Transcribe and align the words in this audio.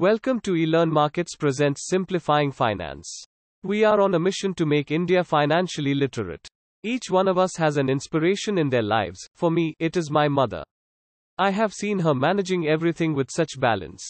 Welcome 0.00 0.40
to 0.44 0.52
eLearn 0.52 0.90
Markets 0.90 1.36
presents 1.36 1.86
Simplifying 1.86 2.52
Finance. 2.52 3.22
We 3.62 3.84
are 3.84 4.00
on 4.00 4.14
a 4.14 4.18
mission 4.18 4.54
to 4.54 4.64
make 4.64 4.90
India 4.90 5.22
financially 5.22 5.92
literate. 5.92 6.48
Each 6.82 7.10
one 7.10 7.28
of 7.28 7.36
us 7.36 7.54
has 7.56 7.76
an 7.76 7.90
inspiration 7.90 8.56
in 8.56 8.70
their 8.70 8.80
lives. 8.80 9.28
For 9.34 9.50
me, 9.50 9.74
it 9.78 9.98
is 9.98 10.10
my 10.10 10.26
mother. 10.26 10.64
I 11.36 11.50
have 11.50 11.74
seen 11.74 11.98
her 11.98 12.14
managing 12.14 12.66
everything 12.66 13.12
with 13.12 13.30
such 13.30 13.60
balance. 13.60 14.02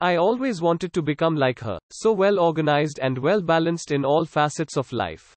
I 0.00 0.14
always 0.14 0.62
wanted 0.62 0.92
to 0.92 1.02
become 1.02 1.34
like 1.34 1.58
her, 1.58 1.80
so 1.90 2.12
well 2.12 2.38
organized 2.38 3.00
and 3.02 3.18
well 3.18 3.42
balanced 3.42 3.90
in 3.90 4.04
all 4.04 4.24
facets 4.24 4.76
of 4.76 4.92
life. 4.92 5.34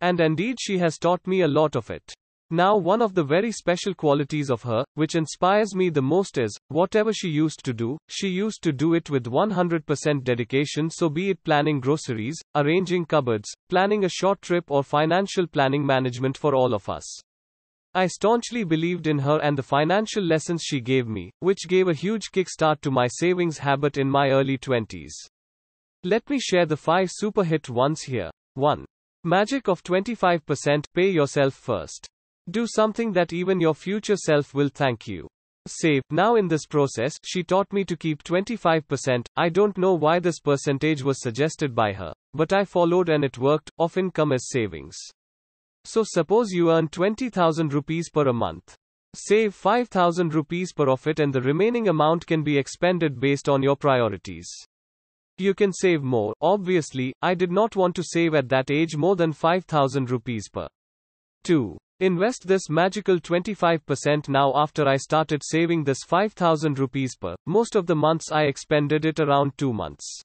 And 0.00 0.20
indeed, 0.20 0.58
she 0.60 0.78
has 0.78 0.96
taught 0.96 1.26
me 1.26 1.40
a 1.40 1.48
lot 1.48 1.74
of 1.74 1.90
it. 1.90 2.14
Now, 2.50 2.76
one 2.76 3.00
of 3.00 3.14
the 3.14 3.24
very 3.24 3.50
special 3.50 3.94
qualities 3.94 4.50
of 4.50 4.62
her, 4.62 4.84
which 4.94 5.14
inspires 5.14 5.74
me 5.74 5.88
the 5.88 6.02
most 6.02 6.36
is, 6.36 6.56
whatever 6.68 7.12
she 7.12 7.28
used 7.28 7.64
to 7.64 7.72
do, 7.72 7.96
she 8.08 8.28
used 8.28 8.62
to 8.64 8.72
do 8.72 8.94
it 8.94 9.08
with 9.08 9.24
100% 9.24 10.24
dedication. 10.24 10.90
So, 10.90 11.08
be 11.08 11.30
it 11.30 11.42
planning 11.42 11.80
groceries, 11.80 12.38
arranging 12.54 13.06
cupboards, 13.06 13.50
planning 13.70 14.04
a 14.04 14.10
short 14.10 14.42
trip, 14.42 14.70
or 14.70 14.84
financial 14.84 15.46
planning 15.46 15.86
management 15.86 16.36
for 16.36 16.54
all 16.54 16.74
of 16.74 16.88
us. 16.88 17.04
I 17.94 18.08
staunchly 18.08 18.64
believed 18.64 19.06
in 19.06 19.20
her 19.20 19.40
and 19.40 19.56
the 19.56 19.62
financial 19.62 20.22
lessons 20.22 20.62
she 20.62 20.80
gave 20.80 21.06
me, 21.08 21.30
which 21.40 21.68
gave 21.68 21.88
a 21.88 21.94
huge 21.94 22.30
kickstart 22.30 22.80
to 22.82 22.90
my 22.90 23.06
savings 23.06 23.58
habit 23.58 23.96
in 23.96 24.10
my 24.10 24.30
early 24.30 24.58
20s. 24.58 25.12
Let 26.02 26.28
me 26.28 26.38
share 26.38 26.66
the 26.66 26.76
five 26.76 27.08
super 27.10 27.44
hit 27.44 27.70
ones 27.70 28.02
here. 28.02 28.30
1. 28.54 28.84
Magic 29.22 29.68
of 29.68 29.82
25% 29.82 30.86
Pay 30.92 31.08
yourself 31.08 31.54
first. 31.54 32.08
Do 32.50 32.66
something 32.66 33.12
that 33.12 33.32
even 33.32 33.60
your 33.60 33.74
future 33.74 34.16
self 34.16 34.52
will 34.52 34.68
thank 34.68 35.06
you. 35.06 35.26
Save. 35.66 36.02
Now, 36.10 36.36
in 36.36 36.46
this 36.46 36.66
process, 36.66 37.16
she 37.24 37.42
taught 37.42 37.72
me 37.72 37.84
to 37.84 37.96
keep 37.96 38.22
25%. 38.22 39.24
I 39.34 39.48
don't 39.48 39.78
know 39.78 39.94
why 39.94 40.18
this 40.18 40.38
percentage 40.40 41.02
was 41.02 41.22
suggested 41.22 41.74
by 41.74 41.94
her, 41.94 42.12
but 42.34 42.52
I 42.52 42.66
followed 42.66 43.08
and 43.08 43.24
it 43.24 43.38
worked, 43.38 43.70
of 43.78 43.96
income 43.96 44.32
as 44.32 44.50
savings. 44.50 44.98
So, 45.86 46.02
suppose 46.04 46.50
you 46.50 46.70
earn 46.70 46.88
20,000 46.88 47.72
rupees 47.72 48.10
per 48.10 48.28
a 48.28 48.32
month. 48.34 48.74
Save 49.14 49.54
5,000 49.54 50.34
rupees 50.34 50.74
per 50.74 50.90
of 50.90 51.06
it, 51.06 51.20
and 51.20 51.32
the 51.32 51.40
remaining 51.40 51.88
amount 51.88 52.26
can 52.26 52.42
be 52.42 52.58
expended 52.58 53.18
based 53.18 53.48
on 53.48 53.62
your 53.62 53.76
priorities. 53.76 54.50
You 55.38 55.54
can 55.54 55.72
save 55.72 56.02
more. 56.02 56.34
Obviously, 56.42 57.14
I 57.22 57.34
did 57.34 57.50
not 57.50 57.74
want 57.74 57.96
to 57.96 58.04
save 58.04 58.34
at 58.34 58.50
that 58.50 58.70
age 58.70 58.96
more 58.96 59.16
than 59.16 59.32
5,000 59.32 60.10
rupees 60.10 60.48
per. 60.48 60.68
2. 61.44 61.78
Invest 62.00 62.48
this 62.48 62.68
magical 62.68 63.20
25% 63.20 64.28
now 64.28 64.52
after 64.56 64.88
I 64.88 64.96
started 64.96 65.42
saving 65.44 65.84
this 65.84 66.02
5000 66.04 66.76
rupees 66.80 67.14
per. 67.14 67.36
Most 67.46 67.76
of 67.76 67.86
the 67.86 67.94
months 67.94 68.32
I 68.32 68.42
expended 68.42 69.04
it 69.04 69.20
around 69.20 69.56
2 69.58 69.72
months. 69.72 70.20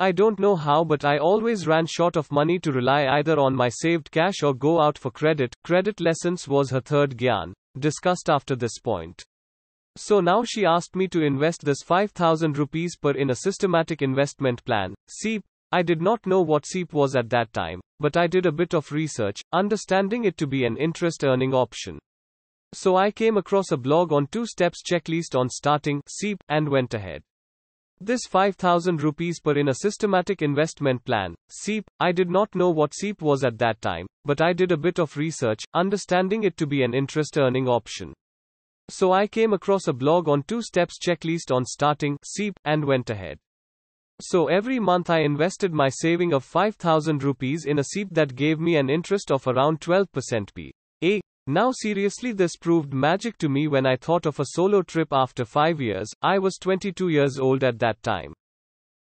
I 0.00 0.10
don't 0.10 0.40
know 0.40 0.56
how 0.56 0.82
but 0.82 1.04
I 1.04 1.18
always 1.18 1.68
ran 1.68 1.86
short 1.86 2.16
of 2.16 2.32
money 2.32 2.58
to 2.58 2.72
rely 2.72 3.06
either 3.06 3.38
on 3.38 3.54
my 3.54 3.68
saved 3.68 4.10
cash 4.10 4.42
or 4.42 4.54
go 4.54 4.80
out 4.80 4.98
for 4.98 5.12
credit. 5.12 5.54
Credit 5.62 6.00
lessons 6.00 6.48
was 6.48 6.70
her 6.70 6.80
third 6.80 7.16
gyan, 7.16 7.52
discussed 7.78 8.28
after 8.28 8.56
this 8.56 8.80
point. 8.80 9.22
So 9.94 10.20
now 10.20 10.42
she 10.44 10.66
asked 10.66 10.96
me 10.96 11.06
to 11.08 11.22
invest 11.22 11.64
this 11.64 11.82
5000 11.84 12.58
rupees 12.58 12.96
per 12.96 13.12
in 13.12 13.30
a 13.30 13.36
systematic 13.36 14.02
investment 14.02 14.64
plan, 14.64 14.94
SIP, 15.08 15.44
I 15.70 15.82
did 15.82 16.00
not 16.00 16.26
know 16.26 16.40
what 16.40 16.66
SIP 16.66 16.92
was 16.92 17.14
at 17.14 17.28
that 17.30 17.52
time, 17.52 17.80
but 18.00 18.16
I 18.16 18.26
did 18.26 18.46
a 18.46 18.52
bit 18.52 18.74
of 18.74 18.90
research, 18.90 19.40
understanding 19.52 20.24
it 20.24 20.38
to 20.38 20.46
be 20.46 20.64
an 20.64 20.76
interest 20.76 21.24
earning 21.24 21.52
option. 21.52 21.98
So 22.72 22.96
I 22.96 23.10
came 23.10 23.36
across 23.36 23.70
a 23.70 23.76
blog 23.76 24.12
on 24.12 24.28
two 24.28 24.46
steps 24.46 24.82
checklist 24.82 25.38
on 25.38 25.48
starting 25.50 26.02
SIP 26.06 26.42
and 26.48 26.68
went 26.68 26.94
ahead. 26.94 27.22
This 28.00 28.26
5000 28.28 29.02
rupees 29.02 29.40
per 29.40 29.58
in 29.58 29.68
a 29.68 29.74
systematic 29.74 30.40
investment 30.40 31.04
plan, 31.04 31.34
SIP, 31.48 31.84
I 31.98 32.12
did 32.12 32.30
not 32.30 32.54
know 32.54 32.70
what 32.70 32.94
SIP 32.94 33.20
was 33.20 33.42
at 33.42 33.58
that 33.58 33.80
time, 33.82 34.06
but 34.24 34.40
I 34.40 34.52
did 34.52 34.70
a 34.70 34.76
bit 34.76 34.98
of 34.98 35.16
research, 35.16 35.64
understanding 35.74 36.44
it 36.44 36.56
to 36.58 36.66
be 36.66 36.82
an 36.82 36.94
interest 36.94 37.36
earning 37.36 37.68
option. 37.68 38.14
So 38.88 39.12
I 39.12 39.26
came 39.26 39.52
across 39.52 39.88
a 39.88 39.92
blog 39.92 40.28
on 40.28 40.44
two 40.44 40.62
steps 40.62 40.98
checklist 40.98 41.54
on 41.54 41.64
starting 41.64 42.18
SIP 42.22 42.58
and 42.64 42.84
went 42.84 43.10
ahead. 43.10 43.38
So 44.20 44.48
every 44.48 44.80
month 44.80 45.10
I 45.10 45.20
invested 45.20 45.72
my 45.72 45.88
saving 45.88 46.32
of 46.32 46.42
5000 46.42 47.22
rupees 47.22 47.66
in 47.66 47.78
a 47.78 47.84
SIP 47.84 48.08
that 48.12 48.34
gave 48.34 48.58
me 48.58 48.76
an 48.76 48.90
interest 48.90 49.30
of 49.30 49.46
around 49.46 49.80
12% 49.80 50.54
p. 50.54 50.72
A. 51.04 51.20
Now 51.46 51.70
seriously 51.70 52.32
this 52.32 52.56
proved 52.56 52.92
magic 52.92 53.38
to 53.38 53.48
me 53.48 53.68
when 53.68 53.86
I 53.86 53.96
thought 53.96 54.26
of 54.26 54.40
a 54.40 54.46
solo 54.46 54.82
trip 54.82 55.08
after 55.12 55.44
5 55.44 55.80
years. 55.80 56.10
I 56.20 56.38
was 56.38 56.58
22 56.58 57.10
years 57.10 57.38
old 57.38 57.62
at 57.62 57.78
that 57.78 58.02
time. 58.02 58.34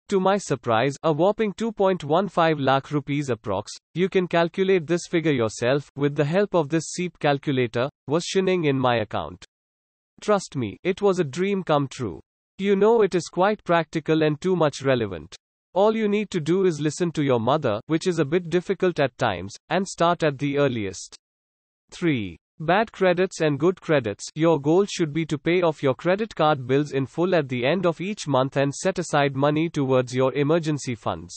To 0.09 0.19
my 0.19 0.37
surprise, 0.37 0.95
a 1.03 1.11
whopping 1.11 1.51
2.15 1.53 2.59
lakh 2.59 2.91
rupees 2.91 3.29
approx, 3.29 3.65
you 3.95 4.07
can 4.07 4.27
calculate 4.27 4.87
this 4.87 5.07
figure 5.07 5.33
yourself, 5.33 5.89
with 5.97 6.15
the 6.15 6.23
help 6.23 6.53
of 6.53 6.69
this 6.69 6.93
SIP 6.93 7.19
calculator, 7.19 7.89
was 8.07 8.23
shining 8.23 8.65
in 8.65 8.79
my 8.79 8.97
account. 8.97 9.43
Trust 10.21 10.55
me, 10.55 10.77
it 10.83 11.01
was 11.01 11.19
a 11.19 11.25
dream 11.25 11.63
come 11.63 11.87
true. 11.89 12.21
You 12.59 12.75
know 12.75 13.03
it 13.03 13.13
is 13.13 13.27
quite 13.27 13.63
practical 13.63 14.23
and 14.23 14.41
too 14.41 14.55
much 14.55 14.81
relevant. 14.81 15.35
All 15.75 15.95
you 15.95 16.07
need 16.07 16.31
to 16.31 16.39
do 16.39 16.65
is 16.65 16.81
listen 16.81 17.11
to 17.11 17.23
your 17.23 17.39
mother, 17.39 17.79
which 17.85 18.07
is 18.07 18.17
a 18.17 18.25
bit 18.25 18.49
difficult 18.49 18.99
at 18.99 19.15
times, 19.19 19.53
and 19.69 19.87
start 19.87 20.23
at 20.23 20.39
the 20.39 20.57
earliest. 20.57 21.15
3. 21.91 22.35
Bad 22.59 22.91
credits 22.91 23.41
and 23.41 23.59
good 23.59 23.79
credits. 23.79 24.25
Your 24.33 24.59
goal 24.59 24.85
should 24.85 25.13
be 25.13 25.23
to 25.27 25.37
pay 25.37 25.61
off 25.61 25.83
your 25.83 25.93
credit 25.93 26.33
card 26.33 26.65
bills 26.65 26.93
in 26.93 27.05
full 27.05 27.35
at 27.35 27.47
the 27.47 27.63
end 27.63 27.85
of 27.85 28.01
each 28.01 28.27
month 28.27 28.57
and 28.57 28.73
set 28.73 28.97
aside 28.97 29.35
money 29.35 29.69
towards 29.69 30.15
your 30.15 30.33
emergency 30.33 30.95
funds. 30.95 31.35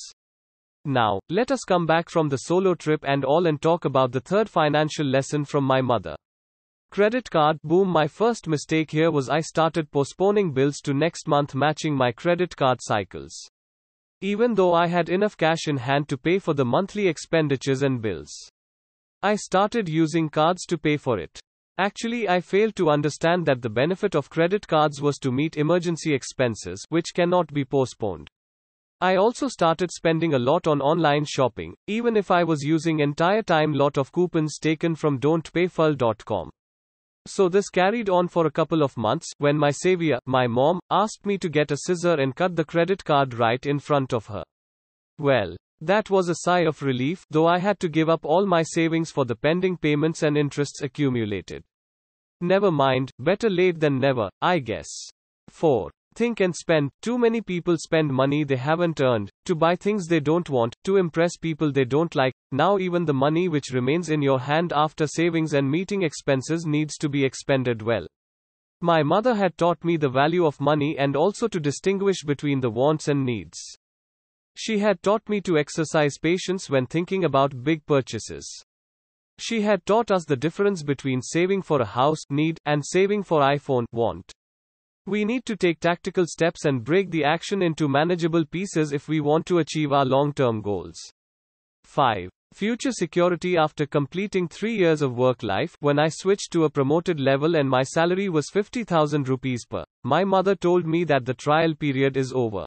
Now, 0.86 1.20
let 1.28 1.50
us 1.50 1.60
come 1.68 1.84
back 1.84 2.08
from 2.08 2.30
the 2.30 2.38
solo 2.38 2.74
trip 2.74 3.04
and 3.06 3.26
all 3.26 3.46
and 3.46 3.60
talk 3.60 3.84
about 3.84 4.12
the 4.12 4.20
third 4.20 4.48
financial 4.48 5.04
lesson 5.04 5.44
from 5.44 5.64
my 5.64 5.82
mother. 5.82 6.16
Credit 6.90 7.30
card 7.30 7.62
boom 7.62 7.86
My 7.86 8.08
first 8.08 8.48
mistake 8.48 8.90
here 8.90 9.12
was 9.12 9.28
I 9.28 9.42
started 9.42 9.92
postponing 9.92 10.52
bills 10.52 10.78
to 10.78 10.92
next 10.92 11.28
month 11.28 11.54
matching 11.54 11.94
my 11.94 12.10
credit 12.10 12.56
card 12.56 12.78
cycles. 12.82 13.32
Even 14.20 14.54
though 14.54 14.74
I 14.74 14.88
had 14.88 15.08
enough 15.08 15.36
cash 15.36 15.68
in 15.68 15.76
hand 15.76 16.08
to 16.08 16.18
pay 16.18 16.40
for 16.40 16.52
the 16.52 16.64
monthly 16.64 17.06
expenditures 17.06 17.82
and 17.82 18.02
bills. 18.02 18.32
I 19.22 19.36
started 19.36 19.88
using 19.88 20.28
cards 20.28 20.66
to 20.66 20.76
pay 20.76 20.96
for 20.96 21.20
it. 21.20 21.38
Actually, 21.78 22.28
I 22.28 22.40
failed 22.40 22.74
to 22.74 22.90
understand 22.90 23.46
that 23.46 23.62
the 23.62 23.70
benefit 23.70 24.16
of 24.16 24.28
credit 24.28 24.66
cards 24.66 25.00
was 25.00 25.18
to 25.18 25.30
meet 25.30 25.56
emergency 25.56 26.12
expenses, 26.12 26.84
which 26.88 27.14
cannot 27.14 27.54
be 27.54 27.64
postponed. 27.64 28.28
I 29.00 29.14
also 29.14 29.46
started 29.46 29.92
spending 29.92 30.34
a 30.34 30.40
lot 30.40 30.66
on 30.66 30.80
online 30.80 31.24
shopping, 31.24 31.76
even 31.86 32.16
if 32.16 32.32
I 32.32 32.42
was 32.42 32.64
using 32.64 32.98
entire 32.98 33.42
time 33.42 33.72
lot 33.74 33.96
of 33.96 34.10
coupons 34.10 34.58
taken 34.58 34.96
from 34.96 35.20
don'tpayfull.com. 35.20 36.50
So 37.26 37.48
this 37.48 37.68
carried 37.68 38.08
on 38.08 38.28
for 38.28 38.46
a 38.46 38.50
couple 38.50 38.82
of 38.82 38.96
months, 38.96 39.30
when 39.38 39.56
my 39.56 39.70
savior, 39.70 40.18
my 40.26 40.46
mom, 40.46 40.80
asked 40.90 41.26
me 41.26 41.36
to 41.38 41.48
get 41.48 41.70
a 41.70 41.76
scissor 41.76 42.14
and 42.14 42.34
cut 42.34 42.56
the 42.56 42.64
credit 42.64 43.04
card 43.04 43.34
right 43.34 43.64
in 43.66 43.78
front 43.78 44.12
of 44.12 44.26
her. 44.26 44.42
Well, 45.18 45.56
that 45.82 46.10
was 46.10 46.28
a 46.28 46.36
sigh 46.36 46.60
of 46.60 46.82
relief, 46.82 47.24
though 47.30 47.46
I 47.46 47.58
had 47.58 47.78
to 47.80 47.88
give 47.88 48.08
up 48.08 48.24
all 48.24 48.46
my 48.46 48.62
savings 48.62 49.10
for 49.10 49.24
the 49.24 49.36
pending 49.36 49.76
payments 49.76 50.22
and 50.22 50.36
interests 50.36 50.82
accumulated. 50.82 51.62
Never 52.40 52.70
mind, 52.70 53.10
better 53.18 53.50
late 53.50 53.80
than 53.80 53.98
never, 53.98 54.30
I 54.40 54.58
guess. 54.58 54.88
4. 55.48 55.90
Think 56.20 56.40
and 56.40 56.54
spend. 56.54 56.90
Too 57.00 57.16
many 57.16 57.40
people 57.40 57.78
spend 57.78 58.12
money 58.12 58.44
they 58.44 58.58
haven't 58.58 59.00
earned, 59.00 59.30
to 59.46 59.54
buy 59.54 59.74
things 59.74 60.06
they 60.06 60.20
don't 60.20 60.50
want, 60.50 60.76
to 60.84 60.98
impress 60.98 61.38
people 61.38 61.72
they 61.72 61.86
don't 61.86 62.14
like. 62.14 62.34
Now, 62.52 62.76
even 62.76 63.06
the 63.06 63.14
money 63.14 63.48
which 63.48 63.70
remains 63.70 64.10
in 64.10 64.20
your 64.20 64.38
hand 64.38 64.70
after 64.76 65.06
savings 65.06 65.54
and 65.54 65.70
meeting 65.70 66.02
expenses 66.02 66.66
needs 66.66 66.98
to 66.98 67.08
be 67.08 67.24
expended 67.24 67.80
well. 67.80 68.06
My 68.82 69.02
mother 69.02 69.34
had 69.34 69.56
taught 69.56 69.82
me 69.82 69.96
the 69.96 70.10
value 70.10 70.44
of 70.44 70.60
money 70.60 70.98
and 70.98 71.16
also 71.16 71.48
to 71.48 71.58
distinguish 71.58 72.22
between 72.22 72.60
the 72.60 72.68
wants 72.68 73.08
and 73.08 73.24
needs. 73.24 73.58
She 74.54 74.78
had 74.80 75.02
taught 75.02 75.26
me 75.26 75.40
to 75.40 75.56
exercise 75.56 76.18
patience 76.20 76.68
when 76.68 76.84
thinking 76.84 77.24
about 77.24 77.64
big 77.64 77.86
purchases. 77.86 78.46
She 79.38 79.62
had 79.62 79.86
taught 79.86 80.10
us 80.10 80.26
the 80.26 80.36
difference 80.36 80.82
between 80.82 81.22
saving 81.22 81.62
for 81.62 81.80
a 81.80 81.86
house 81.86 82.20
need 82.28 82.58
and 82.66 82.84
saving 82.84 83.22
for 83.22 83.40
iPhone 83.40 83.86
want. 83.90 84.34
We 85.10 85.24
need 85.24 85.44
to 85.46 85.56
take 85.56 85.80
tactical 85.80 86.24
steps 86.24 86.66
and 86.66 86.84
break 86.84 87.10
the 87.10 87.24
action 87.24 87.62
into 87.62 87.88
manageable 87.88 88.44
pieces 88.44 88.92
if 88.92 89.08
we 89.08 89.18
want 89.18 89.44
to 89.46 89.58
achieve 89.58 89.90
our 89.90 90.04
long 90.04 90.32
term 90.32 90.62
goals. 90.62 90.94
5. 91.82 92.30
Future 92.54 92.92
security 92.92 93.56
after 93.56 93.86
completing 93.86 94.46
3 94.46 94.72
years 94.72 95.02
of 95.02 95.16
work 95.16 95.42
life 95.42 95.74
when 95.80 95.98
I 95.98 96.06
switched 96.10 96.52
to 96.52 96.62
a 96.62 96.70
promoted 96.70 97.18
level 97.18 97.56
and 97.56 97.68
my 97.68 97.82
salary 97.82 98.28
was 98.28 98.50
50,000 98.50 99.28
rupees 99.28 99.66
per 99.68 99.82
my 100.04 100.22
mother 100.22 100.54
told 100.54 100.86
me 100.86 101.02
that 101.06 101.24
the 101.24 101.34
trial 101.34 101.74
period 101.74 102.16
is 102.16 102.32
over 102.32 102.64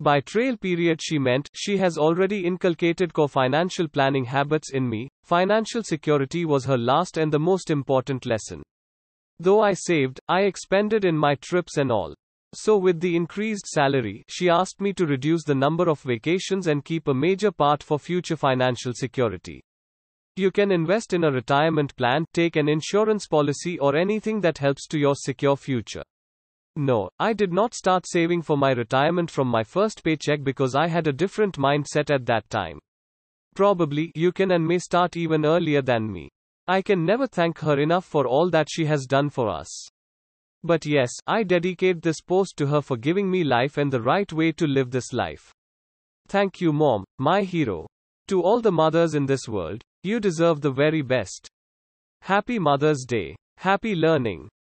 by 0.00 0.20
trial 0.20 0.56
period 0.56 1.02
she 1.02 1.18
meant 1.18 1.50
she 1.52 1.76
has 1.76 1.98
already 1.98 2.46
inculcated 2.46 3.12
core 3.12 3.28
financial 3.28 3.88
planning 3.88 4.24
habits 4.24 4.72
in 4.72 4.88
me 4.88 5.10
financial 5.22 5.82
security 5.82 6.46
was 6.46 6.64
her 6.64 6.78
last 6.78 7.18
and 7.18 7.30
the 7.30 7.38
most 7.38 7.68
important 7.68 8.24
lesson 8.24 8.62
Though 9.40 9.60
I 9.60 9.72
saved, 9.74 10.20
I 10.28 10.42
expended 10.42 11.04
in 11.04 11.16
my 11.16 11.36
trips 11.36 11.76
and 11.76 11.92
all. 11.92 12.14
So, 12.54 12.76
with 12.78 13.00
the 13.00 13.14
increased 13.14 13.66
salary, 13.66 14.24
she 14.28 14.48
asked 14.48 14.80
me 14.80 14.92
to 14.94 15.06
reduce 15.06 15.44
the 15.44 15.54
number 15.54 15.88
of 15.88 16.00
vacations 16.00 16.66
and 16.66 16.84
keep 16.84 17.06
a 17.06 17.14
major 17.14 17.52
part 17.52 17.82
for 17.82 17.98
future 17.98 18.36
financial 18.36 18.94
security. 18.94 19.62
You 20.36 20.50
can 20.50 20.72
invest 20.72 21.12
in 21.12 21.24
a 21.24 21.30
retirement 21.30 21.94
plan, 21.96 22.24
take 22.32 22.56
an 22.56 22.68
insurance 22.68 23.26
policy, 23.26 23.78
or 23.78 23.96
anything 23.96 24.40
that 24.40 24.58
helps 24.58 24.86
to 24.88 24.98
your 24.98 25.14
secure 25.14 25.56
future. 25.56 26.04
No, 26.76 27.10
I 27.18 27.32
did 27.32 27.52
not 27.52 27.74
start 27.74 28.06
saving 28.06 28.42
for 28.42 28.56
my 28.56 28.70
retirement 28.70 29.30
from 29.30 29.48
my 29.48 29.64
first 29.64 30.02
paycheck 30.04 30.44
because 30.44 30.74
I 30.74 30.86
had 30.86 31.06
a 31.06 31.12
different 31.12 31.58
mindset 31.58 32.08
at 32.08 32.24
that 32.26 32.48
time. 32.50 32.78
Probably, 33.54 34.12
you 34.14 34.32
can 34.32 34.52
and 34.52 34.66
may 34.66 34.78
start 34.78 35.16
even 35.16 35.44
earlier 35.44 35.82
than 35.82 36.10
me. 36.10 36.30
I 36.68 36.82
can 36.82 37.06
never 37.06 37.26
thank 37.26 37.58
her 37.60 37.80
enough 37.80 38.04
for 38.04 38.26
all 38.26 38.50
that 38.50 38.68
she 38.70 38.84
has 38.84 39.06
done 39.06 39.30
for 39.30 39.48
us. 39.48 39.68
But 40.62 40.84
yes, 40.84 41.10
I 41.26 41.42
dedicate 41.42 42.02
this 42.02 42.20
post 42.20 42.58
to 42.58 42.66
her 42.66 42.82
for 42.82 42.98
giving 42.98 43.30
me 43.30 43.42
life 43.42 43.78
and 43.78 43.90
the 43.90 44.02
right 44.02 44.30
way 44.32 44.52
to 44.52 44.66
live 44.66 44.90
this 44.90 45.14
life. 45.14 45.50
Thank 46.28 46.60
you, 46.60 46.72
Mom, 46.72 47.04
my 47.18 47.42
hero. 47.42 47.86
To 48.26 48.42
all 48.42 48.60
the 48.60 48.70
mothers 48.70 49.14
in 49.14 49.24
this 49.24 49.48
world, 49.48 49.82
you 50.02 50.20
deserve 50.20 50.60
the 50.60 50.70
very 50.70 51.00
best. 51.00 51.48
Happy 52.20 52.58
Mother's 52.58 53.06
Day. 53.06 53.34
Happy 53.56 53.94
learning. 53.94 54.48